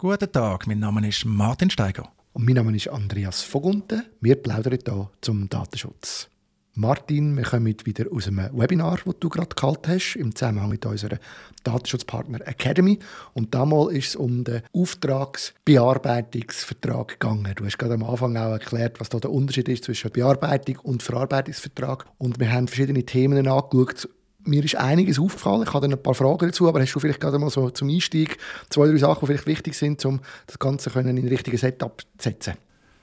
Guten 0.00 0.32
Tag, 0.32 0.66
mein 0.66 0.78
Name 0.78 1.06
ist 1.06 1.26
Martin 1.26 1.68
Steiger. 1.68 2.08
Und 2.32 2.46
mein 2.46 2.54
Name 2.54 2.74
ist 2.74 2.88
Andreas 2.88 3.42
Vogunten. 3.42 4.06
Wir 4.22 4.36
plaudern 4.36 4.78
hier 4.82 5.10
zum 5.20 5.50
Datenschutz. 5.50 6.30
Martin, 6.72 7.36
wir 7.36 7.44
kommen 7.44 7.76
wieder 7.84 8.06
aus 8.10 8.26
einem 8.26 8.48
Webinar, 8.58 8.98
das 9.04 9.18
du 9.20 9.28
gerade 9.28 9.54
gehalten 9.54 9.92
hast, 9.92 10.16
im 10.16 10.34
Zusammenhang 10.34 10.70
mit 10.70 10.86
unserer 10.86 11.18
Datenschutzpartner 11.64 12.48
Academy. 12.48 12.98
Und 13.34 13.54
damals 13.54 13.92
ist 13.92 14.08
es 14.08 14.16
um 14.16 14.42
den 14.42 14.62
Auftragsbearbeitungsvertrag 14.72 17.08
gegangen. 17.08 17.52
Du 17.54 17.66
hast 17.66 17.76
gerade 17.76 17.92
am 17.92 18.04
Anfang 18.04 18.38
auch 18.38 18.52
erklärt, 18.52 19.00
was 19.00 19.10
da 19.10 19.18
der 19.18 19.30
Unterschied 19.30 19.68
ist 19.68 19.84
zwischen 19.84 20.12
Bearbeitung 20.12 20.78
und 20.78 21.02
Verarbeitungsvertrag. 21.02 22.06
Und 22.16 22.40
wir 22.40 22.50
haben 22.50 22.68
verschiedene 22.68 23.04
Themen 23.04 23.46
angeschaut, 23.46 24.08
mir 24.44 24.64
ist 24.64 24.76
einiges 24.76 25.18
aufgefallen. 25.18 25.62
Ich 25.62 25.72
habe 25.72 25.86
dann 25.86 25.96
ein 25.96 26.02
paar 26.02 26.14
Fragen 26.14 26.46
dazu, 26.46 26.68
aber 26.68 26.80
hast 26.80 26.94
du 26.94 27.00
vielleicht 27.00 27.20
gerade 27.20 27.38
mal 27.38 27.50
so 27.50 27.70
zum 27.70 27.88
Einstieg 27.88 28.38
zwei, 28.68 28.88
drei 28.88 28.96
Sachen, 28.96 29.20
die 29.20 29.26
vielleicht 29.26 29.46
wichtig 29.46 29.74
sind, 29.74 30.04
um 30.04 30.20
das 30.46 30.58
Ganze 30.58 30.90
in 30.98 31.08
ein 31.08 31.28
richtiges 31.28 31.60
Setup 31.60 32.00
zu 32.00 32.06
setzen? 32.18 32.54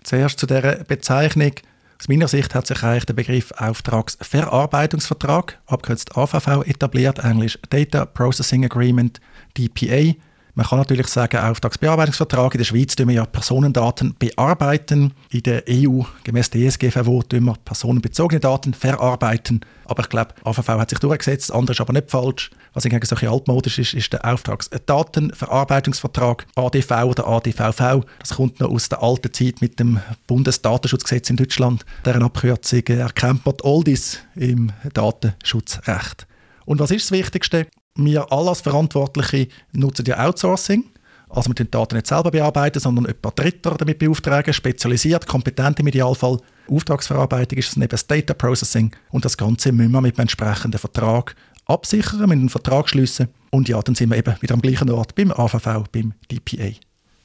Zuerst 0.03 0.39
zu 0.39 0.45
dieser 0.45 0.84
Bezeichnung. 0.84 1.53
Aus 1.99 2.08
meiner 2.08 2.27
Sicht 2.27 2.53
hat 2.53 2.67
sich 2.67 2.84
eigentlich 2.84 3.05
der 3.05 3.16
Begriff 3.16 3.52
Auftragsverarbeitungsvertrag, 3.58 5.59
abgekürzt 5.66 6.16
AVV, 6.16 6.63
etabliert, 6.67 7.20
englisch 7.20 7.58
Data 7.72 8.05
Processing 8.05 8.66
Agreement, 8.66 9.19
DPA. 9.58 10.13
Man 10.57 10.66
kann 10.66 10.79
natürlich 10.79 11.05
sagen, 11.05 11.38
Auftragsbearbeitungsvertrag. 11.38 12.55
In 12.55 12.57
der 12.57 12.66
Schweiz 12.66 12.95
tun 12.95 13.09
wir 13.09 13.13
ja 13.13 13.27
Personendaten 13.27 14.16
bearbeiten. 14.17 15.13
In 15.30 15.43
der 15.43 15.63
EU, 15.70 16.02
gemäß 16.23 16.49
DSGVO, 16.49 17.21
tun 17.21 17.43
wir 17.43 17.53
personenbezogene 17.63 18.39
Daten 18.39 18.73
verarbeiten. 18.73 19.61
Aber 19.85 20.02
ich 20.02 20.09
glaube, 20.09 20.33
AVV 20.43 20.67
hat 20.67 20.89
sich 20.89 20.97
durchgesetzt, 20.97 21.53
andere 21.53 21.73
ist 21.73 21.81
aber 21.81 21.93
nicht 21.93 22.09
falsch. 22.09 22.49
Was 22.73 22.81
hingegen 22.81 23.05
so 23.05 23.16
ein 23.16 23.27
altmodisch 23.27 23.77
ist, 23.77 23.93
ist 23.93 24.13
der 24.13 24.25
Auftragsdatenverarbeitungsvertrag, 24.25 26.47
ADV 26.55 26.91
oder 27.03 27.27
ADVV. 27.27 28.03
Das 28.17 28.33
kommt 28.33 28.59
noch 28.59 28.71
aus 28.71 28.89
der 28.89 29.03
alten 29.03 29.31
Zeit 29.31 29.61
mit 29.61 29.80
dem 29.80 29.99
Bundesdatenschutzgesetz 30.25 31.30
in 31.30 31.35
Deutschland. 31.35 31.85
Deren 32.03 32.23
Abkürzung 32.23 32.81
erkennt 32.88 33.45
man 33.45 33.58
die 33.58 33.63
Oldies 33.63 34.22
im 34.33 34.72
Datenschutzrecht. 34.95 36.25
Und 36.66 36.80
was 36.80 36.89
ist 36.89 37.11
das 37.11 37.11
Wichtigste? 37.11 37.67
Wir 37.98 38.31
alle 38.31 38.50
als 38.50 38.62
Verantwortliche 38.62 39.48
nutzen 39.73 40.06
ja 40.06 40.26
Outsourcing. 40.26 40.86
Also 41.30 41.50
wir 41.50 41.56
die 41.56 41.70
Daten 41.70 41.95
nicht 41.95 42.08
selber 42.08 42.31
bearbeiten, 42.31 42.80
sondern 42.80 43.06
jemand 43.06 43.38
Dritter 43.38 43.72
damit 43.72 44.00
beauftragen, 44.00 44.53
spezialisiert, 44.53 45.28
kompetent 45.28 45.80
im 45.80 45.88
Idealfall. 45.88 46.38
Auftragsverarbeitung 46.70 47.59
ist 47.59 47.75
neben 47.75 47.90
das 47.90 48.08
Data 48.08 48.34
Processing 48.34 48.92
und 49.12 49.25
das 49.25 49.38
Ganze 49.38 49.73
müssen 49.73 49.92
wir 49.92 50.02
mit 50.02 50.16
einem 50.16 50.23
entsprechenden 50.23 50.80
Vertrag 50.80 51.36
absichern, 51.66 52.22
mit 52.22 52.31
einem 52.31 52.50
Vertrag 52.50 52.88
schließen 52.90 53.28
und 53.52 53.68
ja, 53.68 53.81
dann 53.81 53.95
sind 53.95 54.09
wir 54.09 54.18
eben 54.18 54.36
wieder 54.40 54.53
am 54.53 54.62
gleichen 54.62 54.90
Ort 54.90 55.16
beim 55.16 55.31
AVV, 55.31 55.90
beim 55.92 56.14
DPA. 56.31 56.72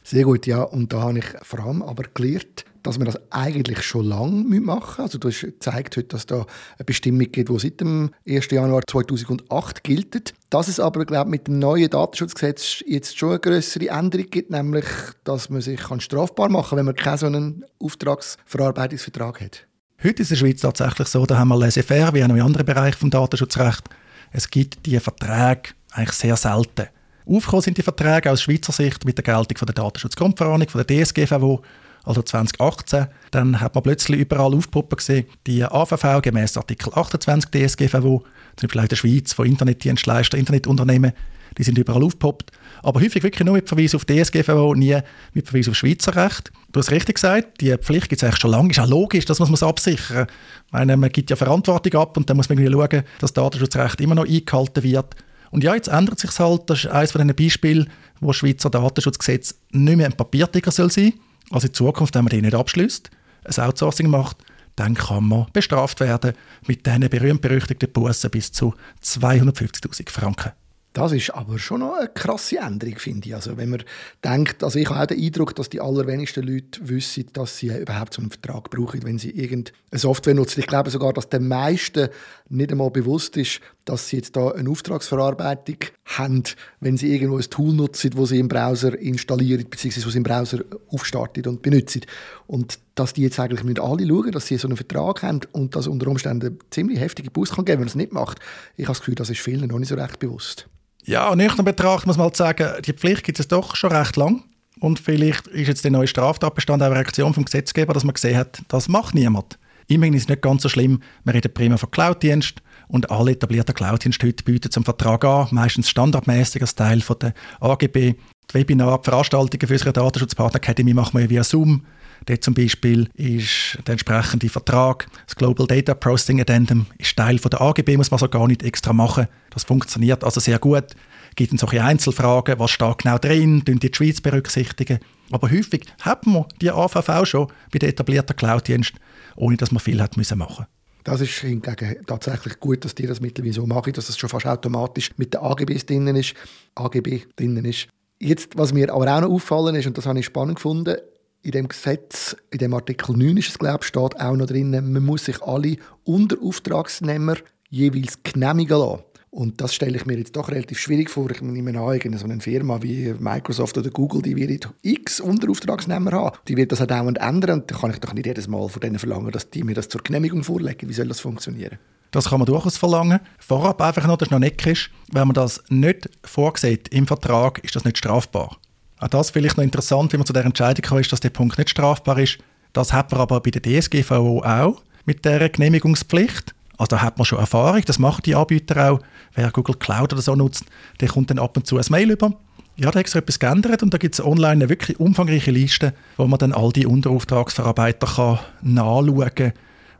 Sehr 0.02 0.24
gut, 0.24 0.46
ja. 0.46 0.62
Und 0.62 0.92
da 0.92 1.02
habe 1.02 1.18
ich 1.18 1.26
vor 1.42 1.60
allem 1.60 1.82
aber 1.82 2.04
gelernt, 2.12 2.64
dass 2.82 2.98
man 2.98 3.06
das 3.06 3.18
eigentlich 3.30 3.82
schon 3.82 4.06
lange 4.06 4.60
machen. 4.60 5.02
Also 5.02 5.18
du 5.18 5.28
hast 5.28 5.40
gezeigt 5.40 5.96
heute, 5.96 6.08
dass 6.08 6.26
da 6.26 6.46
eine 6.78 6.84
Bestimmung 6.84 7.30
gibt, 7.30 7.48
die 7.48 7.58
seit 7.58 7.80
dem 7.80 8.10
1. 8.28 8.50
Januar 8.50 8.82
2008 8.88 9.84
gilt. 9.84 10.34
Dass 10.50 10.68
es 10.68 10.80
aber, 10.80 11.04
glaube 11.04 11.30
mit 11.30 11.46
dem 11.46 11.58
neuen 11.58 11.88
Datenschutzgesetz 11.88 12.82
jetzt 12.86 13.18
schon 13.18 13.30
eine 13.30 13.38
größere 13.40 13.88
Änderung 13.88 14.26
gibt, 14.30 14.50
nämlich, 14.50 14.84
dass 15.24 15.48
man 15.48 15.60
sich 15.60 15.80
strafbar 15.98 16.48
machen 16.48 16.70
kann, 16.70 16.78
wenn 16.78 16.86
man 16.86 16.96
keinen 16.96 17.18
so 17.18 17.26
einen 17.26 17.64
Auftragsverarbeitungsvertrag 17.78 19.40
hat. 19.40 19.66
Heute 20.02 20.22
ist 20.22 20.30
es 20.30 20.40
in 20.40 20.46
der 20.46 20.52
Schweiz 20.52 20.60
tatsächlich 20.60 21.08
so, 21.08 21.24
da 21.24 21.38
haben 21.38 21.48
wir 21.48 21.56
laissez-faire, 21.56 22.12
wie 22.12 22.24
auch 22.24 22.28
in 22.28 22.40
anderen 22.40 22.66
Bereichen 22.66 23.08
des 23.08 23.10
Datenschutzrechts. 23.10 23.88
Es 24.32 24.50
gibt 24.50 24.84
diese 24.84 25.00
Verträge 25.00 25.70
eigentlich 25.92 26.12
sehr 26.12 26.36
selten. 26.36 26.88
Aufgekommen 27.24 27.62
sind 27.62 27.78
die 27.78 27.82
Verträge 27.82 28.30
aus 28.30 28.42
Schweizer 28.42 28.72
Sicht 28.72 29.04
mit 29.04 29.16
der 29.16 29.22
Geltung 29.22 29.56
von 29.56 29.66
der 29.66 29.74
Datenschutzgrundverordnung, 29.74 30.68
von 30.68 30.84
der 30.84 31.04
DSGVO, 31.04 31.62
also 32.04 32.22
2018, 32.22 33.06
dann 33.30 33.60
hat 33.60 33.74
man 33.74 33.82
plötzlich 33.84 34.20
überall 34.20 34.54
aufpoppen 34.54 34.96
gesehen, 34.96 35.26
die 35.46 35.64
AVV 35.64 36.20
gemäß 36.22 36.56
Artikel 36.56 36.92
28 36.94 37.50
DSGVO, 37.50 38.24
zum 38.56 38.66
Beispiel 38.66 38.82
in 38.82 38.88
der 38.88 38.96
Schweiz 38.96 39.32
von 39.32 39.46
Internetdienstleistern, 39.46 40.40
Internetunternehmen, 40.40 41.12
die 41.58 41.62
sind 41.62 41.78
überall 41.78 42.02
aufgepoppt. 42.02 42.50
Aber 42.82 43.00
häufig 43.00 43.22
wirklich 43.22 43.44
nur 43.44 43.54
mit 43.54 43.68
Verweis 43.68 43.94
auf 43.94 44.04
DSGVO, 44.04 44.74
nie 44.74 44.98
mit 45.34 45.48
Verweis 45.48 45.68
auf 45.68 45.76
Schweizer 45.76 46.16
Recht. 46.16 46.50
Du 46.72 46.80
hast 46.80 46.90
richtig 46.90 47.16
gesagt, 47.16 47.60
die 47.60 47.76
Pflicht 47.76 48.08
gibt 48.08 48.22
es 48.22 48.24
eigentlich 48.24 48.40
schon 48.40 48.50
lange. 48.50 48.70
Ist 48.70 48.80
auch 48.80 48.88
logisch, 48.88 49.24
dass 49.26 49.38
man 49.38 49.52
es 49.52 49.62
absichern 49.62 50.20
muss. 50.20 50.26
Meine, 50.70 50.96
man 50.96 51.10
gibt 51.10 51.30
ja 51.30 51.36
Verantwortung 51.36 52.00
ab 52.00 52.16
und 52.16 52.28
dann 52.28 52.36
muss 52.36 52.48
man 52.48 52.58
irgendwie 52.58 52.72
schauen, 52.72 53.04
dass 53.20 53.32
das 53.32 53.32
Datenschutzrecht 53.34 54.00
immer 54.00 54.14
noch 54.14 54.26
eingehalten 54.26 54.82
wird. 54.82 55.14
Und 55.50 55.62
ja, 55.62 55.74
jetzt 55.74 55.88
ändert 55.88 56.18
sich 56.18 56.36
halt. 56.38 56.62
Das 56.70 56.84
ist 56.84 56.90
eines 56.90 57.12
von 57.12 57.20
diesen 57.20 57.36
Beispielen, 57.36 57.90
wo 58.20 58.28
das 58.28 58.36
Schweizer 58.36 58.70
Datenschutzgesetz 58.70 59.54
nicht 59.70 59.96
mehr 59.96 60.06
ein 60.06 60.14
Papiertiger 60.14 60.70
soll 60.70 60.90
sein 60.90 61.12
Also 61.52 61.68
in 61.68 61.74
Zukunft, 61.74 62.14
wenn 62.14 62.24
man 62.24 62.30
den 62.30 62.42
nicht 62.42 62.54
abschließt, 62.54 63.10
ein 63.44 63.64
Outsourcing 63.64 64.08
macht, 64.08 64.38
dann 64.76 64.94
kann 64.94 65.28
man 65.28 65.46
bestraft 65.52 66.00
werden 66.00 66.32
mit 66.66 66.86
diesen 66.86 67.08
berühmt-berüchtigten 67.08 67.92
Bussen 67.92 68.30
bis 68.30 68.52
zu 68.52 68.74
250'000 69.04 70.10
Franken. 70.10 70.52
Das 70.94 71.12
ist 71.12 71.30
aber 71.30 71.58
schon 71.58 71.80
noch 71.80 71.96
eine 71.98 72.08
krasse 72.08 72.58
Änderung, 72.58 72.98
finde 72.98 73.28
ich. 73.28 73.34
Also 73.34 73.56
wenn 73.56 73.70
man 73.70 73.82
denkt, 74.22 74.62
also 74.62 74.78
ich 74.78 74.88
habe 74.90 75.00
auch 75.00 75.06
den 75.06 75.22
Eindruck, 75.22 75.54
dass 75.54 75.70
die 75.70 75.80
allerwenigsten 75.80 76.46
Leute 76.46 76.86
wissen, 76.86 77.30
dass 77.32 77.56
sie 77.56 77.68
überhaupt 77.68 78.12
so 78.12 78.20
einen 78.20 78.30
Vertrag 78.30 78.68
brauchen, 78.68 79.02
wenn 79.02 79.18
sie 79.18 79.30
irgendeine 79.30 79.74
Software 79.92 80.34
nutzen. 80.34 80.60
Ich 80.60 80.66
glaube 80.66 80.90
sogar, 80.90 81.14
dass 81.14 81.30
den 81.30 81.48
meisten 81.48 82.08
nicht 82.50 82.72
einmal 82.72 82.90
bewusst 82.90 83.38
ist, 83.38 83.60
dass 83.84 84.08
sie 84.08 84.16
jetzt 84.16 84.36
da 84.36 84.50
eine 84.50 84.70
Auftragsverarbeitung 84.70 85.76
haben, 86.04 86.44
wenn 86.80 86.96
sie 86.96 87.12
irgendwo 87.12 87.36
ein 87.36 87.50
Tool 87.50 87.74
nutzen, 87.74 88.10
wo 88.14 88.26
sie 88.26 88.38
im 88.38 88.48
Browser 88.48 88.98
installieren 88.98 89.66
bzw. 89.68 90.04
was 90.04 90.12
sie 90.12 90.18
im 90.18 90.22
Browser 90.22 90.58
aufstarten 90.88 91.46
und 91.46 91.62
benutzen. 91.62 92.02
Und 92.46 92.78
dass 92.94 93.12
die 93.12 93.22
jetzt 93.22 93.38
eigentlich 93.40 93.64
müssen 93.64 93.80
alle 93.80 94.06
schauen, 94.06 94.32
dass 94.32 94.46
sie 94.46 94.58
so 94.58 94.68
einen 94.68 94.76
Vertrag 94.76 95.22
haben 95.22 95.40
und 95.52 95.74
das 95.76 95.86
unter 95.86 96.08
Umständen 96.08 96.58
ziemlich 96.70 97.00
heftige 97.00 97.30
Bus 97.30 97.50
kann 97.50 97.64
geben, 97.64 97.78
wenn 97.78 97.84
man 97.84 97.88
es 97.88 97.94
nicht 97.94 98.12
macht. 98.12 98.38
Ich 98.76 98.84
habe 98.84 98.92
das 98.92 99.00
Gefühl, 99.00 99.14
das 99.14 99.30
ist 99.30 99.40
vielen 99.40 99.68
noch 99.68 99.78
nicht 99.78 99.88
so 99.88 99.94
recht 99.94 100.18
bewusst. 100.18 100.68
Ja, 101.04 101.34
nüchtern 101.34 101.64
betrachtet 101.64 102.06
muss 102.06 102.16
man 102.16 102.24
halt 102.24 102.36
sagen, 102.36 102.82
die 102.84 102.92
Pflicht 102.92 103.24
gibt 103.24 103.40
es 103.40 103.48
doch 103.48 103.74
schon 103.74 103.92
recht 103.92 104.16
lang. 104.16 104.44
Und 104.80 104.98
vielleicht 104.98 105.46
ist 105.48 105.68
jetzt 105.68 105.84
der 105.84 105.90
neue 105.90 106.06
Straftatbestand 106.06 106.82
auch 106.82 106.86
eine 106.86 106.96
Reaktion 106.96 107.34
vom 107.34 107.44
Gesetzgeber, 107.44 107.92
dass 107.92 108.04
man 108.04 108.14
gesehen 108.14 108.36
hat, 108.36 108.62
das 108.68 108.88
macht 108.88 109.14
niemand. 109.14 109.58
Immerhin 109.86 110.14
ist 110.14 110.22
es 110.22 110.28
nicht 110.28 110.42
ganz 110.42 110.62
so 110.62 110.68
schlimm. 110.68 111.00
Wir 111.24 111.34
reden 111.34 111.52
prima 111.52 111.76
von 111.76 111.90
Cloud-Dienst 111.90 112.62
und 112.92 113.10
alle 113.10 113.32
etablierten 113.32 113.74
Cloud-Dienste 113.74 114.26
heute 114.26 114.44
bieten 114.44 114.70
zum 114.70 114.84
Vertrag 114.84 115.24
an, 115.24 115.48
meistens 115.50 115.88
standardmäßig 115.88 116.60
als 116.60 116.74
Teil 116.74 117.02
der 117.20 117.32
AGB. 117.58 118.14
Die 118.50 118.54
Webinar, 118.54 118.98
die 118.98 119.04
Veranstaltungen 119.04 119.66
für 119.66 119.72
unsere 119.72 119.92
Datenschutzpartner 119.94 120.58
Academy 120.58 120.92
machen 120.92 121.18
wir 121.18 121.30
via 121.30 121.42
Zoom. 121.42 121.86
Dort 122.26 122.44
zum 122.44 122.52
Beispiel 122.52 123.08
ist 123.14 123.78
der 123.86 123.92
entsprechende 123.92 124.48
Vertrag, 124.50 125.06
das 125.26 125.34
Global 125.34 125.66
Data 125.66 125.94
Processing 125.94 126.40
Addendum, 126.40 126.86
ist 126.98 127.16
Teil 127.16 127.38
der 127.38 127.60
AGB, 127.62 127.96
muss 127.96 128.10
man 128.10 128.18
so 128.18 128.28
gar 128.28 128.46
nicht 128.46 128.62
extra 128.62 128.92
machen. 128.92 129.26
Das 129.50 129.64
funktioniert 129.64 130.22
also 130.22 130.38
sehr 130.38 130.58
gut. 130.58 130.84
Es 131.30 131.36
gibt 131.36 131.50
dann 131.50 131.58
solche 131.58 131.82
Einzelfragen, 131.82 132.58
was 132.58 132.70
steht 132.70 132.98
genau 132.98 133.16
drin, 133.16 133.64
die 133.64 133.78
die 133.78 133.90
Schweiz 133.92 134.20
berücksichtigen. 134.20 134.98
Aber 135.30 135.50
häufig 135.50 135.86
hat 136.02 136.26
man 136.26 136.44
die 136.60 136.70
AVV 136.70 137.24
schon 137.24 137.48
bei 137.72 137.78
den 137.78 137.88
etablierten 137.88 138.36
Cloud-Diensten, 138.36 138.98
ohne 139.34 139.56
dass 139.56 139.72
man 139.72 139.80
viel 139.80 140.00
hat 140.02 140.18
müssen 140.18 140.36
machen 140.36 140.66
das 141.04 141.20
ist 141.20 141.32
hingegen 141.32 142.04
tatsächlich 142.06 142.60
gut, 142.60 142.84
dass 142.84 142.94
die 142.94 143.06
das 143.06 143.20
mittlerweile 143.20 143.54
so 143.54 143.66
machen, 143.66 143.92
dass 143.92 144.08
es 144.08 144.18
schon 144.18 144.30
fast 144.30 144.46
automatisch 144.46 145.10
mit 145.16 145.34
den 145.34 145.40
AGBs 145.40 145.86
drinnen 145.86 146.16
ist. 146.16 146.34
AGB 146.74 147.22
drinnen 147.36 147.64
ist. 147.64 147.88
Jetzt, 148.18 148.56
was 148.56 148.72
mir 148.72 148.92
aber 148.92 149.16
auch 149.16 149.20
noch 149.20 149.30
auffallen 149.30 149.74
ist, 149.74 149.86
und 149.86 149.98
das 149.98 150.06
habe 150.06 150.18
ich 150.20 150.26
spannend 150.26 150.56
gefunden, 150.56 150.96
in 151.42 151.50
dem 151.50 151.66
Gesetz, 151.66 152.36
in 152.50 152.58
dem 152.58 152.72
Artikel 152.72 153.16
9 153.16 153.36
ist 153.36 153.48
es, 153.48 153.58
glaube 153.58 153.82
steht 153.82 154.20
auch 154.20 154.36
noch 154.36 154.46
drin, 154.46 154.70
man 154.70 155.04
muss 155.04 155.24
sich 155.24 155.42
alle 155.42 155.76
Unterauftragsnehmer 156.04 157.36
jeweils 157.68 158.22
genehmigen 158.22 158.78
lassen. 158.78 159.02
Und 159.34 159.62
das 159.62 159.74
stelle 159.74 159.96
ich 159.96 160.04
mir 160.04 160.18
jetzt 160.18 160.36
doch 160.36 160.50
relativ 160.50 160.78
schwierig 160.78 161.08
vor. 161.08 161.30
Ich 161.30 161.40
nehme 161.40 161.70
an, 161.80 162.18
so 162.18 162.24
eine 162.26 162.38
Firma 162.40 162.82
wie 162.82 163.14
Microsoft 163.18 163.78
oder 163.78 163.88
Google, 163.88 164.20
die 164.20 164.36
wird 164.36 164.68
x 164.82 165.20
Unterauftragsnehmer 165.20 166.12
haben. 166.12 166.36
Die 166.48 166.56
wird 166.58 166.70
das 166.70 166.82
auch 166.82 166.86
dauernd 166.86 167.16
ändern. 167.16 167.60
Und 167.60 167.70
da 167.70 167.78
kann 167.78 167.92
ich 167.92 167.98
doch 167.98 168.12
nicht 168.12 168.26
jedes 168.26 168.46
Mal 168.46 168.68
von 168.68 168.80
denen 168.80 168.98
verlangen, 168.98 169.32
dass 169.32 169.48
die 169.48 169.64
mir 169.64 169.72
das 169.72 169.88
zur 169.88 170.02
Genehmigung 170.02 170.44
vorlegen. 170.44 170.86
Wie 170.86 170.92
soll 170.92 171.08
das 171.08 171.20
funktionieren? 171.20 171.78
Das 172.10 172.28
kann 172.28 172.40
man 172.40 172.46
durchaus 172.46 172.76
verlangen. 172.76 173.20
Vorab 173.38 173.80
einfach 173.80 174.06
noch, 174.06 174.18
das 174.18 174.26
ist 174.26 174.32
noch 174.32 174.38
neckisch. 174.38 174.90
Wenn 175.10 175.28
man 175.28 175.34
das 175.34 175.64
nicht 175.70 176.10
vorsieht 176.22 176.88
im 176.88 177.06
Vertrag, 177.06 177.64
ist 177.64 177.74
das 177.74 177.86
nicht 177.86 177.96
strafbar. 177.96 178.58
Auch 178.98 179.08
das 179.08 179.30
vielleicht 179.30 179.56
noch 179.56 179.64
interessant, 179.64 180.12
wie 180.12 180.18
man 180.18 180.26
zu 180.26 180.34
der 180.34 180.44
Entscheidung 180.44 180.82
kam, 180.82 180.98
ist, 180.98 181.10
dass 181.10 181.20
der 181.20 181.30
Punkt 181.30 181.56
nicht 181.56 181.70
strafbar 181.70 182.18
ist. 182.18 182.36
Das 182.74 182.92
hat 182.92 183.10
man 183.10 183.22
aber 183.22 183.40
bei 183.40 183.50
der 183.50 183.62
DSGVO 183.62 184.42
auch 184.44 184.82
mit 185.06 185.24
der 185.24 185.48
Genehmigungspflicht. 185.48 186.54
Also 186.78 186.88
da 186.96 187.02
hat 187.02 187.18
man 187.18 187.24
schon 187.24 187.38
Erfahrung, 187.38 187.82
das 187.86 187.98
machen 187.98 188.22
die 188.24 188.34
Anbieter 188.34 188.90
auch. 188.90 189.00
Wer 189.34 189.50
Google 189.50 189.76
Cloud 189.76 190.12
oder 190.12 190.22
so 190.22 190.34
nutzt, 190.34 190.64
der 191.00 191.08
kommt 191.08 191.30
dann 191.30 191.38
ab 191.38 191.56
und 191.56 191.66
zu 191.66 191.76
ein 191.76 191.84
Mail 191.90 192.10
über. 192.10 192.32
Ja, 192.76 192.90
da 192.90 192.98
hat 192.98 193.06
sich 193.06 193.16
etwas 193.16 193.38
geändert 193.38 193.82
und 193.82 193.92
da 193.92 193.98
gibt 193.98 194.14
es 194.14 194.24
online 194.24 194.52
eine 194.52 194.68
wirklich 194.68 194.98
umfangreiche 194.98 195.50
Liste, 195.50 195.92
wo 196.16 196.26
man 196.26 196.38
dann 196.38 196.52
all 196.52 196.72
die 196.72 196.86
Unterauftragsverarbeiter 196.86 198.06
kann 198.06 198.38
nachschauen 198.62 199.34
kann. 199.34 199.52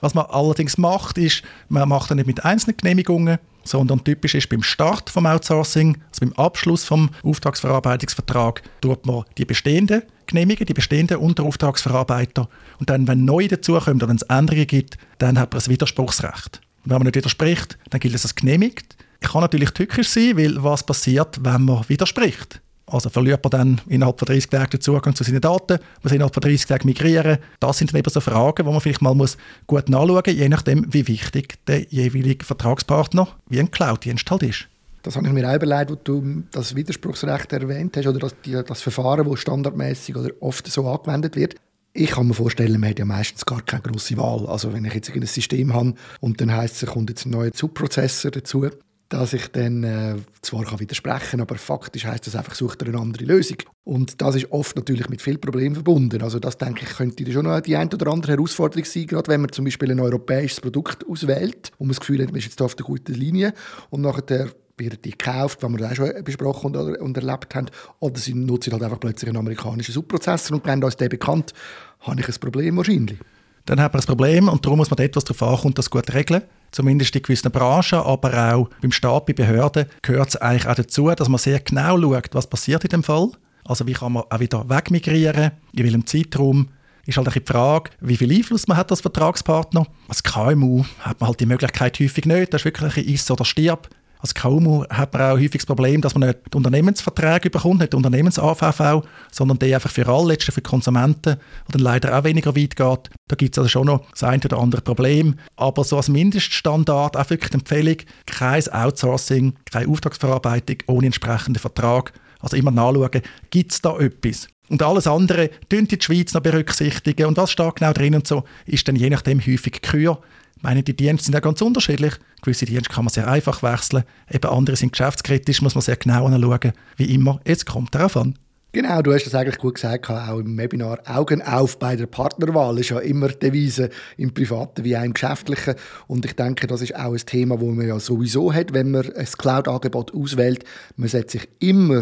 Was 0.02 0.14
man 0.14 0.26
allerdings 0.26 0.76
macht, 0.76 1.16
ist, 1.16 1.42
man 1.68 1.88
macht 1.88 2.10
dann 2.10 2.18
nicht 2.18 2.26
mit 2.26 2.44
einzelnen 2.44 2.76
Genehmigungen, 2.76 3.38
sondern 3.64 4.02
typisch 4.02 4.34
ist 4.34 4.48
beim 4.48 4.62
Start 4.62 5.08
vom 5.08 5.26
Outsourcing, 5.26 5.96
also 6.08 6.20
beim 6.20 6.32
Abschluss 6.32 6.84
vom 6.84 7.10
Auftragsverarbeitungsvertrag, 7.22 8.62
tut 8.80 9.06
man 9.06 9.24
die 9.38 9.44
bestehenden 9.44 10.02
genehmigen, 10.26 10.66
die 10.66 10.74
bestehenden 10.74 11.18
Unterauftragsverarbeiter 11.18 12.48
und 12.80 12.90
dann, 12.90 13.06
wenn 13.06 13.24
neu 13.24 13.46
dazukommt 13.46 14.02
oder 14.02 14.08
wenn 14.08 14.16
es 14.16 14.22
Änderungen 14.22 14.66
gibt, 14.66 14.98
dann 15.18 15.38
hat 15.38 15.52
man 15.52 15.62
ein 15.62 15.68
Widerspruchsrecht. 15.68 16.60
Und 16.84 16.90
wenn 16.90 16.98
man 16.98 17.06
nicht 17.06 17.16
widerspricht, 17.16 17.78
dann 17.90 18.00
gilt 18.00 18.14
es 18.14 18.24
als 18.24 18.34
genehmigt. 18.34 18.96
Kann 19.20 19.42
natürlich 19.42 19.70
tückisch 19.70 20.08
sein, 20.08 20.36
weil 20.36 20.62
was 20.64 20.84
passiert, 20.84 21.38
wenn 21.44 21.64
man 21.64 21.88
widerspricht? 21.88 22.60
Also 22.92 23.08
verliert 23.08 23.42
man 23.42 23.50
dann 23.50 23.80
innerhalb 23.88 24.18
von 24.18 24.26
30 24.26 24.50
Tagen 24.50 24.70
den 24.70 24.80
Zugang 24.80 25.14
zu 25.14 25.24
seinen 25.24 25.40
Daten, 25.40 25.78
muss 26.02 26.12
innerhalb 26.12 26.34
von 26.34 26.42
30 26.42 26.66
Tagen 26.66 26.86
migrieren. 26.86 27.38
Das 27.58 27.78
sind 27.78 27.92
dann 27.92 28.00
eben 28.00 28.10
so 28.10 28.20
Fragen, 28.20 28.66
die 28.66 28.70
man 28.70 28.80
vielleicht 28.80 29.00
mal 29.00 29.14
muss 29.14 29.38
gut 29.66 29.88
nachschauen 29.88 30.22
muss, 30.26 30.34
je 30.34 30.48
nachdem, 30.48 30.92
wie 30.92 31.08
wichtig 31.08 31.64
der 31.66 31.84
jeweilige 31.88 32.44
Vertragspartner 32.44 33.28
wie 33.48 33.60
ein 33.60 33.70
Cloud-Dienst 33.70 34.30
halt 34.30 34.42
ist. 34.42 34.68
Das 35.02 35.16
habe 35.16 35.26
ich 35.26 35.32
mir 35.32 35.50
auch 35.50 35.56
überlegt, 35.56 35.90
wo 35.90 35.94
du 35.96 36.44
das 36.52 36.76
Widerspruchsrecht 36.76 37.52
erwähnt 37.52 37.96
hast, 37.96 38.06
oder 38.06 38.18
das, 38.20 38.36
das 38.66 38.82
Verfahren, 38.82 39.28
das 39.28 39.40
standardmäßig 39.40 40.16
oder 40.16 40.30
oft 40.40 40.66
so 40.68 40.88
angewendet 40.88 41.34
wird. 41.34 41.56
Ich 41.94 42.10
kann 42.10 42.28
mir 42.28 42.34
vorstellen, 42.34 42.80
man 42.80 42.90
hat 42.90 42.98
ja 42.98 43.04
meistens 43.04 43.44
gar 43.44 43.62
keine 43.62 43.82
grosse 43.82 44.16
Wahl. 44.16 44.46
Also 44.46 44.72
wenn 44.72 44.84
ich 44.84 44.94
jetzt 44.94 45.10
ein 45.10 45.26
System 45.26 45.74
habe 45.74 45.94
und 46.20 46.40
dann 46.40 46.52
heisst 46.52 46.82
es, 46.82 46.88
kommt 46.88 47.10
jetzt 47.10 47.26
ein 47.26 47.30
neuer 47.30 47.50
Subprozessor 47.52 48.30
dazu, 48.30 48.70
dass 49.12 49.34
ich 49.34 49.48
dann 49.48 49.84
äh, 49.84 50.16
zwar 50.40 50.64
kann 50.64 50.80
widersprechen 50.80 51.42
aber 51.42 51.56
faktisch 51.56 52.06
heißt 52.06 52.26
das 52.26 52.34
einfach, 52.34 52.54
sucht 52.54 52.80
er 52.82 52.88
eine 52.88 52.98
andere 52.98 53.24
Lösung. 53.24 53.58
Und 53.84 54.22
das 54.22 54.36
ist 54.36 54.50
oft 54.50 54.74
natürlich 54.74 55.08
mit 55.10 55.20
vielen 55.20 55.40
Problemen 55.40 55.74
verbunden. 55.74 56.22
Also 56.22 56.38
das, 56.38 56.56
denke 56.56 56.84
ich, 56.84 56.96
könnte 56.96 57.30
schon 57.30 57.44
noch 57.44 57.60
die 57.60 57.76
ein 57.76 57.92
oder 57.92 58.10
andere 58.10 58.32
Herausforderung 58.32 58.84
sein, 58.86 59.06
gerade 59.06 59.28
wenn 59.28 59.42
man 59.42 59.52
zum 59.52 59.66
Beispiel 59.66 59.90
ein 59.90 60.00
europäisches 60.00 60.60
Produkt 60.60 61.06
auswählt 61.06 61.72
und 61.78 61.88
man 61.88 61.88
das 61.88 62.00
Gefühl 62.00 62.22
hat, 62.22 62.28
man 62.28 62.38
ist 62.38 62.46
jetzt 62.46 62.62
auf 62.62 62.74
der 62.74 62.86
guten 62.86 63.12
Linie 63.12 63.52
und 63.90 64.00
nachher 64.00 64.48
wird 64.78 65.04
die 65.04 65.10
gekauft, 65.10 65.62
was 65.62 65.70
wir 65.70 65.90
auch 65.90 65.94
schon 65.94 66.24
besprochen 66.24 66.74
und, 66.74 66.96
und 66.96 67.16
erlebt 67.16 67.54
haben, 67.54 67.66
oder 68.00 68.18
sie 68.18 68.32
nutzen 68.32 68.72
halt 68.72 68.82
einfach 68.82 69.00
plötzlich 69.00 69.28
einen 69.28 69.36
amerikanischen 69.36 69.92
Subprozessor 69.92 70.56
und 70.56 70.64
wenn 70.64 70.82
uns 70.82 70.96
der 70.96 71.10
bekannt, 71.10 71.52
habe 72.00 72.20
ich 72.20 72.28
ein 72.28 72.34
Problem 72.40 72.78
wahrscheinlich. 72.78 73.18
Dann 73.66 73.78
hat 73.78 73.92
man 73.92 74.00
ein 74.00 74.06
Problem 74.06 74.48
und 74.48 74.64
darum 74.64 74.78
muss 74.78 74.90
man 74.90 74.98
etwas 75.00 75.24
darauf 75.24 75.42
achten, 75.42 75.74
das 75.74 75.90
gut 75.90 76.12
regeln 76.14 76.42
zumindest 76.72 77.14
in 77.14 77.22
gewissen 77.22 77.52
Branchen, 77.52 78.00
aber 78.00 78.54
auch 78.54 78.68
beim 78.80 78.92
Staat, 78.92 79.26
bei 79.26 79.32
Behörden, 79.32 79.86
gehört 80.02 80.30
es 80.30 80.36
eigentlich 80.36 80.66
auch 80.66 80.74
dazu, 80.74 81.10
dass 81.10 81.28
man 81.28 81.38
sehr 81.38 81.60
genau 81.60 82.00
schaut, 82.00 82.34
was 82.34 82.48
passiert 82.48 82.84
in 82.84 82.90
dem 82.90 83.02
Fall. 83.02 83.30
Also 83.64 83.86
wie 83.86 83.92
kann 83.92 84.12
man 84.12 84.24
auch 84.28 84.40
wieder 84.40 84.68
wegmigrieren, 84.68 85.52
in 85.72 85.84
welchem 85.84 86.06
Zeitraum. 86.06 86.68
Ist 87.04 87.16
halt 87.16 87.34
die 87.34 87.40
Frage, 87.44 87.90
wie 88.00 88.16
viel 88.16 88.32
Einfluss 88.32 88.68
man 88.68 88.76
hat 88.76 88.90
als 88.92 89.00
Vertragspartner. 89.00 89.86
Als 90.06 90.22
KMU 90.22 90.84
hat 91.00 91.20
man 91.20 91.28
halt 91.28 91.40
die 91.40 91.46
Möglichkeit 91.46 91.98
häufig 91.98 92.26
nicht. 92.26 92.54
Das 92.54 92.60
ist 92.60 92.64
wirklich 92.64 92.96
ein 92.96 93.12
Iss 93.12 93.28
oder 93.28 93.44
Stirb. 93.44 93.88
Als 94.22 94.34
KMU 94.34 94.84
hat 94.88 95.12
man 95.12 95.22
auch 95.22 95.34
häufig 95.34 95.58
das 95.58 95.66
Problem, 95.66 96.00
dass 96.00 96.14
man 96.14 96.28
nicht 96.28 96.54
Unternehmensverträge 96.54 97.50
bekommt, 97.50 97.80
nicht 97.80 97.92
Unternehmens-AVV, 97.92 99.04
sondern 99.32 99.58
die 99.58 99.74
einfach 99.74 99.90
für 99.90 100.06
alle, 100.06 100.28
letztlich 100.28 100.54
für 100.54 100.60
die 100.60 100.70
Konsumenten, 100.70 101.38
die 101.66 101.72
dann 101.72 101.82
leider 101.82 102.16
auch 102.16 102.22
weniger 102.22 102.54
weit 102.54 102.76
geht. 102.76 103.10
Da 103.26 103.36
gibt 103.36 103.56
es 103.56 103.58
also 103.58 103.68
schon 103.68 103.88
noch 103.88 104.08
das 104.12 104.22
eine 104.22 104.40
oder 104.44 104.58
andere 104.58 104.80
Problem. 104.80 105.34
Aber 105.56 105.82
so 105.82 105.96
als 105.96 106.08
Mindeststandard, 106.08 107.16
auch 107.16 107.30
wirklich 107.30 107.50
die 107.50 107.58
Empfehlung, 107.58 107.96
kein 108.26 108.68
Outsourcing, 108.68 109.54
keine 109.68 109.88
Auftragsverarbeitung 109.88 110.76
ohne 110.86 111.06
entsprechenden 111.06 111.58
Vertrag. 111.58 112.12
Also 112.38 112.56
immer 112.56 112.70
nachschauen, 112.70 113.22
gibt 113.50 113.72
es 113.72 113.82
da 113.82 113.98
etwas? 113.98 114.46
Und 114.68 114.84
alles 114.84 115.08
andere 115.08 115.50
tun 115.68 115.88
die 115.88 115.98
Schweiz 116.00 116.32
noch 116.32 116.42
berücksichtigen. 116.42 117.26
Und 117.26 117.36
was 117.36 117.50
steht 117.50 117.74
genau 117.74 117.92
drin 117.92 118.14
und 118.14 118.28
so, 118.28 118.44
ist 118.66 118.86
dann 118.86 118.94
je 118.94 119.10
nachdem 119.10 119.40
häufig 119.40 119.82
Kür. 119.82 120.20
Meine, 120.60 120.82
die 120.82 120.96
Dienste 120.96 121.24
sind 121.24 121.34
ja 121.34 121.40
ganz 121.40 121.60
unterschiedlich. 121.60 122.14
Gewisse 122.42 122.66
Dienste 122.66 122.92
kann 122.92 123.04
man 123.04 123.12
sehr 123.12 123.28
einfach 123.28 123.62
wechseln, 123.62 124.04
eben 124.30 124.50
andere 124.50 124.76
sind 124.76 124.92
geschäftskritisch, 124.92 125.62
muss 125.62 125.74
man 125.74 125.82
sehr 125.82 125.96
genau 125.96 126.26
anschauen. 126.26 126.72
Wie 126.96 127.14
immer, 127.14 127.40
jetzt 127.46 127.66
kommt 127.66 127.94
darauf 127.94 128.16
an. 128.16 128.36
Genau, 128.74 129.02
du 129.02 129.12
hast 129.12 129.26
das 129.26 129.34
eigentlich 129.34 129.58
gut 129.58 129.74
gesagt, 129.74 130.08
auch 130.08 130.38
im 130.38 130.56
Webinar. 130.56 130.98
Augen 131.04 131.42
auf 131.42 131.78
bei 131.78 131.94
der 131.94 132.06
Partnerwahl 132.06 132.78
ist 132.78 132.88
ja 132.88 133.00
immer 133.00 133.28
die 133.28 133.38
Devise 133.38 133.90
im 134.16 134.32
Privaten 134.32 134.82
wie 134.82 134.96
auch 134.96 135.02
im 135.02 135.12
Geschäftlichen. 135.12 135.74
Und 136.06 136.24
ich 136.24 136.34
denke, 136.36 136.66
das 136.66 136.80
ist 136.80 136.96
auch 136.96 137.12
ein 137.12 137.18
Thema, 137.18 137.58
das 137.58 137.66
man 137.66 137.86
ja 137.86 138.00
sowieso 138.00 138.50
hat, 138.50 138.72
wenn 138.72 138.90
man 138.90 139.12
ein 139.14 139.26
Cloud-Angebot 139.26 140.14
auswählt. 140.14 140.64
Man 140.96 141.10
setzt 141.10 141.32
sich 141.32 141.46
immer 141.58 142.00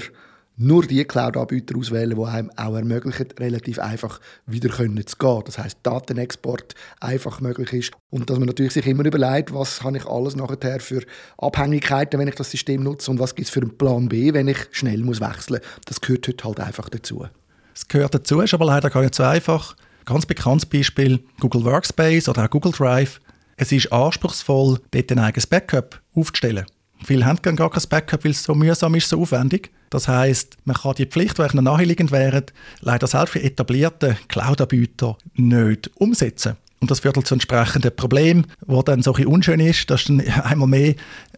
nur 0.56 0.87
die 0.87 1.05
Cloud-Anbieter 1.05 1.76
auswählen, 1.79 2.17
die 2.17 2.25
einem 2.25 2.50
auch 2.56 2.75
ermöglichen, 2.75 3.29
relativ 3.38 3.79
einfach 3.79 4.20
wieder 4.47 4.70
zu 4.70 5.17
gehen. 5.17 5.43
Das 5.47 5.58
heißt, 5.58 5.79
Datenexport 5.82 6.75
einfach 7.00 7.41
möglich 7.41 7.73
ist 7.73 7.93
und 8.11 8.29
dass 8.29 8.38
man 8.38 8.47
natürlich 8.47 8.73
sich 8.73 8.87
immer 8.87 9.05
überlegt, 9.05 9.55
was 9.55 9.82
habe 9.82 9.97
ich 9.97 10.06
alles 10.06 10.37
nachher 10.37 10.81
für 10.81 11.02
Abhängigkeiten, 11.38 12.20
wenn 12.20 12.29
ich 12.29 12.35
das 12.35 12.50
System 12.50 12.82
nutze 12.82 13.11
und 13.11 13.19
was 13.19 13.35
gibt 13.35 13.49
es 13.49 13.55
für 13.55 13.62
einen 13.62 13.76
Plan 13.76 14.08
B, 14.08 14.35
wenn 14.35 14.49
ich 14.49 14.58
schnell 14.73 14.99
muss 14.99 15.20
wechseln. 15.20 15.61
Das 15.87 16.00
gehört 16.00 16.29
heute 16.29 16.44
halt 16.44 16.61
einfach 16.61 16.91
dazu. 16.91 17.26
Es 17.75 17.88
gehört 17.88 18.14
dazu, 18.14 18.41
ist 18.41 18.53
aber 18.53 18.67
leider 18.67 18.91
gar 18.91 19.00
nicht 19.00 19.14
so 19.14 19.23
einfach. 19.23 19.76
Ganz 20.05 20.26
bekanntes 20.26 20.67
Beispiel 20.67 21.20
Google 21.38 21.64
Workspace 21.64 22.29
oder 22.29 22.44
auch 22.44 22.50
Google 22.50 22.73
Drive. 22.73 23.20
Es 23.56 23.73
ist 23.73 23.93
anspruchsvoll, 23.93 24.81
dort 24.91 25.12
ein 25.12 25.19
eigenes 25.19 25.46
Backup 25.46 26.00
aufzustellen. 26.14 26.67
Viele 27.05 27.25
haben 27.25 27.41
gar 27.41 27.70
kein 27.70 27.82
Backup, 27.88 28.25
weil 28.25 28.32
es 28.32 28.43
so 28.43 28.55
mühsam 28.55 28.94
ist, 28.94 29.08
so 29.08 29.20
aufwendig. 29.20 29.70
Das 29.91 30.07
heißt, 30.07 30.57
man 30.65 30.77
kann 30.77 30.95
die 30.95 31.07
Pflicht, 31.07 31.39
die 31.39 31.43
noch 31.43 31.63
naheliegend 31.63 32.13
wären, 32.13 32.45
leider 32.81 33.07
selbst 33.07 33.33
für 33.33 33.43
etablierte 33.43 34.17
Cloud-Anbieter 34.29 35.19
nicht 35.35 35.91
umsetzen. 35.97 36.57
Und 36.81 36.91
das 36.91 37.01
führt 37.01 37.17
halt 37.17 37.27
zu 37.27 37.35
entsprechenden 37.35 37.95
Problemen, 37.95 38.47
wo 38.65 38.83
dann 38.83 39.03
so 39.03 39.13
ein 39.13 39.27
unschön 39.27 39.61
ist, 39.61 39.91
dass 39.91 40.05
dann 40.05 40.21
einmal 40.45 40.69
mehr 40.69 40.95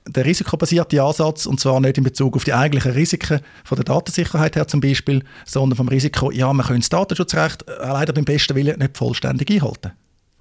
der 0.07 0.25
risikobasierte 0.25 1.03
Ansatz, 1.03 1.47
und 1.47 1.61
zwar 1.61 1.81
nicht 1.81 1.99
in 1.99 2.05
Bezug 2.05 2.37
auf 2.37 2.45
die 2.45 2.53
eigentlichen 2.53 2.93
Risiken 2.93 3.41
von 3.65 3.77
der 3.77 3.85
Datensicherheit 3.85 4.57
her 4.57 4.69
zum 4.69 4.81
Beispiel, 4.81 5.25
sondern 5.47 5.77
vom 5.77 5.89
Risiko, 5.89 6.31
ja, 6.31 6.53
man 6.53 6.67
könnte 6.67 6.81
das 6.81 6.89
Datenschutzrecht 6.89 7.69
äh, 7.69 7.73
leider 7.81 8.13
beim 8.13 8.25
besten 8.25 8.55
Willen 8.55 8.79
nicht 8.79 8.97
vollständig 8.97 9.51
einhalten. 9.51 9.93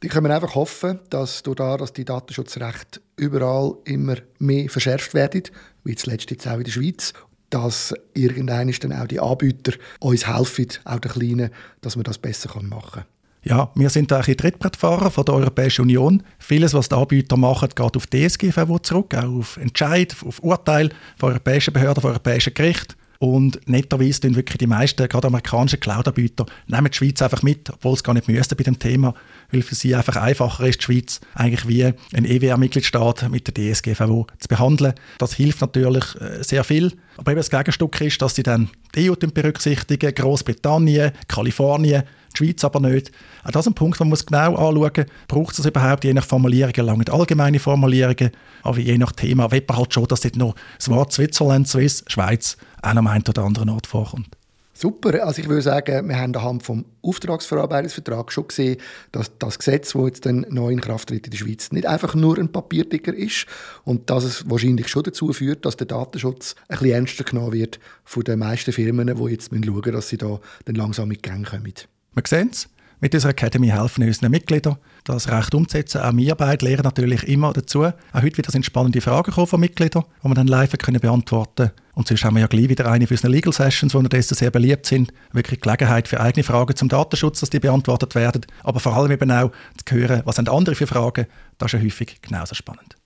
Die 0.03 0.07
können 0.07 0.31
einfach 0.31 0.55
hoffen, 0.55 0.99
dass 1.11 1.43
durch 1.43 1.57
das, 1.57 1.77
dass 1.77 1.93
die 1.93 2.05
Datenschutzrechte 2.05 3.01
überall 3.17 3.75
immer 3.85 4.15
mehr 4.39 4.67
verschärft 4.67 5.13
werden, 5.13 5.43
wie 5.83 5.95
zuletzt 5.95 6.31
jetzt 6.31 6.47
auch 6.47 6.57
in 6.57 6.63
der 6.63 6.71
Schweiz, 6.71 7.13
dass 7.51 7.93
irgendwann 8.13 8.71
dann 8.81 8.93
auch 8.93 9.07
die 9.07 9.19
Anbieter 9.19 9.73
uns 9.99 10.27
helfen, 10.27 10.67
auch 10.85 10.99
den 10.99 11.11
Kleinen, 11.11 11.49
dass 11.81 11.95
man 11.95 12.03
das 12.03 12.17
besser 12.17 12.49
machen 12.61 12.91
kann. 12.91 13.05
Ja, 13.43 13.71
wir 13.73 13.89
sind 13.89 14.11
eigentlich 14.13 14.37
Trittbrettfahrer 14.37 15.09
von 15.09 15.25
der 15.25 15.33
Europäischen 15.33 15.81
Union. 15.83 16.21
Vieles, 16.37 16.75
was 16.75 16.89
die 16.89 16.95
Anbieter 16.95 17.37
machen, 17.37 17.69
geht 17.69 17.97
auf 17.97 18.05
DSGVO 18.05 18.79
zurück, 18.79 19.15
auch 19.15 19.39
auf 19.39 19.57
Entscheid, 19.57 20.15
auf 20.25 20.43
Urteil 20.43 20.89
von 21.17 21.31
europäischen 21.31 21.73
Behörden, 21.73 22.01
von 22.01 22.11
europäischen 22.11 22.53
Gerichten. 22.53 22.93
Und 23.21 23.59
netterweise 23.67 24.21
tun 24.21 24.35
wirklich 24.35 24.57
die 24.57 24.65
meisten, 24.65 25.07
gerade 25.07 25.27
amerikanischen 25.27 25.79
Cloud-Anbieter, 25.79 26.47
nehmen 26.65 26.89
die 26.89 26.97
Schweiz 26.97 27.21
einfach 27.21 27.43
mit, 27.43 27.69
obwohl 27.69 27.93
es 27.93 28.03
gar 28.03 28.15
nicht 28.15 28.27
müsste 28.27 28.55
bei 28.55 28.63
dem 28.63 28.79
Thema, 28.79 29.13
weil 29.51 29.61
für 29.61 29.75
sie 29.75 29.93
einfach 29.93 30.15
einfacher 30.15 30.65
ist, 30.65 30.79
die 30.79 30.85
Schweiz 30.85 31.21
eigentlich 31.35 31.67
wie 31.67 31.85
ein 31.85 32.25
EWR-Mitgliedstaat 32.25 33.29
mit 33.29 33.45
der 33.45 33.73
DSGVO 33.73 34.25
zu 34.39 34.47
behandeln. 34.47 34.95
Das 35.19 35.35
hilft 35.35 35.61
natürlich 35.61 36.03
äh, 36.19 36.43
sehr 36.43 36.63
viel. 36.63 36.93
Aber 37.17 37.31
eben 37.31 37.37
das 37.39 37.51
Gegenstück 37.51 38.01
ist, 38.01 38.19
dass 38.23 38.33
sie 38.33 38.41
dann 38.41 38.71
die 38.95 39.11
EU 39.11 39.13
berücksichtigen, 39.13 40.15
Großbritannien, 40.15 41.11
Kalifornien, 41.27 42.01
Schweiz 42.41 42.63
aber 42.63 42.79
nicht. 42.79 43.11
Auch 43.43 43.51
das 43.51 43.65
ist 43.65 43.71
ein 43.71 43.75
Punkt, 43.75 43.99
den 43.99 44.09
man 44.09 44.19
genau 44.25 44.55
anschauen 44.55 44.91
muss. 44.95 45.05
Braucht 45.27 45.59
es 45.59 45.65
überhaupt 45.65 46.03
je 46.03 46.13
nach 46.13 46.25
Formulierungen, 46.25 46.85
lange 46.85 47.11
allgemeine 47.11 47.59
Formulierungen, 47.59 48.31
aber 48.63 48.79
je 48.79 48.97
nach 48.97 49.11
Thema 49.11 49.51
will 49.51 49.63
man 49.67 49.77
halt 49.77 49.93
schon, 49.93 50.05
dass 50.05 50.21
dort 50.21 50.35
noch 50.35 50.55
das 50.77 50.89
Wort 50.89 51.13
Switzerland, 51.13 51.67
Swiss, 51.67 52.03
Schweiz 52.07 52.57
auch 52.81 52.95
am 52.95 53.07
einen 53.07 53.23
oder 53.27 53.43
anderen 53.43 53.69
Ort 53.69 53.87
vorkommt. 53.87 54.35
Super. 54.81 55.23
Also 55.27 55.43
ich 55.43 55.47
würde 55.47 55.61
sagen, 55.61 56.09
wir 56.09 56.17
haben 56.17 56.35
anhand 56.35 56.63
vom 56.63 56.85
Auftragsverarbeitungsvertrag 57.03 58.31
schon 58.31 58.47
gesehen, 58.47 58.77
dass 59.11 59.37
das 59.37 59.59
Gesetz, 59.59 59.93
das 59.93 60.05
jetzt 60.05 60.25
dann 60.25 60.43
neu 60.49 60.71
in 60.71 60.81
Kraft 60.81 61.09
tritt 61.09 61.27
in 61.27 61.29
der 61.29 61.37
Schweiz, 61.37 61.71
nicht 61.71 61.85
einfach 61.85 62.15
nur 62.15 62.39
ein 62.39 62.51
Papierticker 62.51 63.13
ist 63.13 63.45
und 63.83 64.09
dass 64.09 64.23
es 64.23 64.49
wahrscheinlich 64.49 64.87
schon 64.87 65.03
dazu 65.03 65.31
führt, 65.33 65.65
dass 65.65 65.77
der 65.77 65.85
Datenschutz 65.85 66.55
ein 66.67 66.79
bisschen 66.79 66.95
ernster 66.95 67.23
genommen 67.25 67.51
wird 67.53 67.79
von 68.05 68.23
den 68.23 68.39
meisten 68.39 68.71
Firmen, 68.71 69.15
die 69.15 69.31
jetzt 69.31 69.51
schauen 69.51 69.59
müssen, 69.59 69.91
dass 69.91 70.09
sie 70.09 70.17
da 70.17 70.39
dann 70.65 70.73
langsam 70.73 71.09
mit 71.09 71.21
Gang 71.21 71.47
kommen. 71.47 71.73
Wir 72.13 72.23
sehen 72.27 72.49
es. 72.51 72.67
Mit 72.99 73.15
unserer 73.15 73.31
Academy 73.31 73.69
helfen 73.69 74.03
unseren 74.03 74.29
Mitgliedern, 74.29 74.77
das 75.05 75.31
Recht 75.31 75.55
umzusetzen. 75.55 76.01
Auch 76.01 76.15
wir 76.15 76.35
beide 76.35 76.65
lernen 76.65 76.83
natürlich 76.83 77.23
immer 77.27 77.51
dazu. 77.51 77.85
Auch 77.85 77.93
heute 78.13 78.37
wieder 78.37 78.51
sind 78.51 78.65
spannende 78.65 79.01
Fragen 79.01 79.31
von 79.31 79.59
Mitgliedern, 79.59 80.03
die 80.21 80.27
wir 80.27 80.35
dann 80.35 80.45
live 80.45 80.77
können 80.77 80.99
beantworten 80.99 81.69
können. 81.69 81.71
Und 81.93 82.07
sonst 82.07 82.23
haben 82.23 82.35
wir 82.35 82.41
ja 82.41 82.47
gleich 82.47 82.69
wieder 82.69 82.91
eine 82.91 83.07
für 83.07 83.15
unsere 83.15 83.31
Legal 83.31 83.53
Sessions, 83.53 83.93
die 83.93 83.97
unterdessen 83.97 84.35
sehr 84.35 84.51
beliebt 84.51 84.85
sind. 84.85 85.11
Wirklich 85.31 85.61
Gelegenheit 85.61 86.07
für 86.07 86.19
eigene 86.19 86.43
Fragen 86.43 86.75
zum 86.75 86.89
Datenschutz, 86.89 87.39
dass 87.39 87.49
die 87.49 87.59
beantwortet 87.59 88.13
werden. 88.13 88.45
Aber 88.63 88.79
vor 88.79 88.95
allem 88.95 89.11
eben 89.11 89.31
auch 89.31 89.51
zu 89.83 89.95
hören, 89.95 90.21
was 90.25 90.37
haben 90.37 90.47
andere 90.47 90.75
für 90.75 90.85
Fragen. 90.87 91.25
Das 91.57 91.73
ist 91.73 91.79
ja 91.79 91.85
häufig 91.85 92.21
genauso 92.21 92.53
spannend. 92.53 93.00